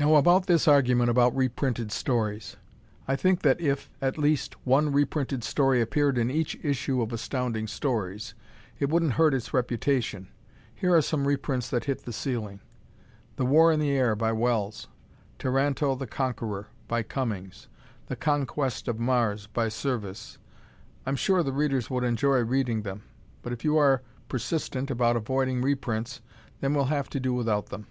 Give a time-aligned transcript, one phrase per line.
[0.00, 2.56] Now about this argument about reprinted stories.
[3.06, 7.66] I think that if, at least, one reprinted story appeared in each issue of Astounding
[7.66, 8.32] Stories,
[8.78, 10.28] it wouldn't hurt its reputation.
[10.74, 12.60] Here are some reprints that hit the ceiling:
[13.36, 14.88] "The War in the Air," by Wells;
[15.38, 17.68] "Tarranto, the Conqueror," by Cummings;
[18.06, 20.38] "The Conquest of Mars," by Serviss.
[21.04, 23.02] I'm sure the readers would enjoy reading them.
[23.42, 26.22] But if you are persistent about avoiding reprints
[26.60, 27.86] then we'll have to do without them.